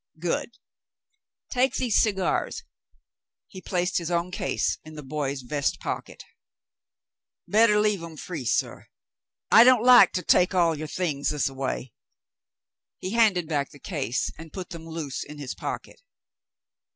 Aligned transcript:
Good! 0.17 0.57
Take 1.51 1.75
these 1.75 2.01
cigars." 2.01 2.63
He 3.47 3.61
placed 3.61 3.99
his 3.99 4.09
own 4.09 4.31
case 4.31 4.79
in 4.83 4.95
the 4.95 5.03
boy's 5.03 5.41
vest 5.43 5.79
pocket. 5.79 6.23
62 7.45 7.45
The 7.45 7.51
Mountain 7.51 7.51
Girl 7.51 7.51
"Better 7.51 7.79
leave 7.87 8.03
'em 8.03 8.17
free, 8.17 8.45
suh. 8.45 8.79
I 9.51 9.63
don't 9.63 9.85
like 9.85 10.11
to 10.13 10.23
take 10.23 10.55
all 10.55 10.75
your 10.75 10.87
things 10.87 11.29
this 11.29 11.49
a 11.49 11.53
way." 11.53 11.93
He 12.97 13.11
handed 13.11 13.47
back 13.47 13.69
the 13.69 13.77
case, 13.77 14.31
and 14.39 14.51
put 14.51 14.71
them 14.71 14.87
loose 14.87 15.23
in 15.23 15.37
his 15.37 15.53
pocket. 15.53 16.01